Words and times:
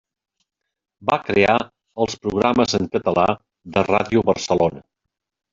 Va 1.09 1.19
crear 1.27 1.57
els 2.05 2.17
programes 2.25 2.75
en 2.81 2.89
català 2.97 3.29
de 3.77 3.87
Ràdio 3.93 4.29
Barcelona. 4.31 4.87